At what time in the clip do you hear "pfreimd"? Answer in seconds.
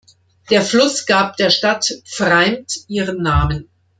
2.07-2.71